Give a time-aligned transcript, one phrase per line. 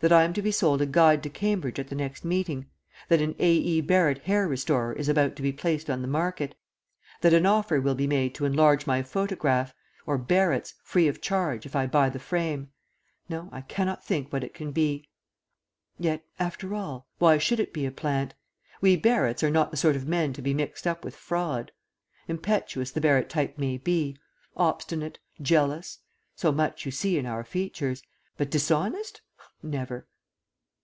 [0.00, 2.66] That I am to be sold a Guide to Cambridge at the next meeting;
[3.08, 3.52] that an A.
[3.54, 3.80] E.
[3.80, 6.54] Barrett hair restorer is about to be placed on the market;
[7.22, 9.72] that an offer will be made to enlarge my photograph
[10.04, 12.70] (or Barrett's) free of charge if I buy the frame
[13.30, 15.08] no, I cannot think what it can be.
[15.98, 18.34] Yet, after all, why should it be a plant?
[18.82, 21.72] We Barretts are not the sort of men to be mixed up with fraud.
[22.28, 24.18] Impetuous the Barrett type may be,
[24.54, 26.00] obstinate, jealous
[26.36, 28.02] so much you see in our features.
[28.36, 29.22] But dishonest?
[29.66, 30.06] Never!